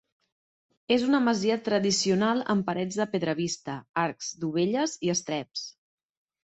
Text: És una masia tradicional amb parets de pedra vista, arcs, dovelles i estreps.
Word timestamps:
És 0.95 1.03
una 1.07 1.19
masia 1.25 1.57
tradicional 1.67 2.43
amb 2.55 2.67
parets 2.71 2.99
de 3.03 3.09
pedra 3.15 3.39
vista, 3.45 3.79
arcs, 4.09 4.35
dovelles 4.47 5.01
i 5.09 5.19
estreps. 5.19 5.71